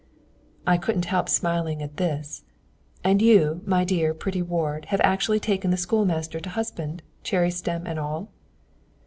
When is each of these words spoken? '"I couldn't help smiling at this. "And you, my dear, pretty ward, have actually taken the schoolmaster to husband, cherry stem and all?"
'"I 0.65 0.77
couldn't 0.77 1.05
help 1.05 1.29
smiling 1.29 1.83
at 1.83 1.97
this. 1.97 2.43
"And 3.03 3.21
you, 3.21 3.61
my 3.67 3.83
dear, 3.85 4.15
pretty 4.15 4.41
ward, 4.41 4.85
have 4.85 4.99
actually 5.03 5.39
taken 5.39 5.69
the 5.69 5.77
schoolmaster 5.77 6.39
to 6.39 6.49
husband, 6.49 7.03
cherry 7.21 7.51
stem 7.51 7.85
and 7.85 7.99
all?" 7.99 8.31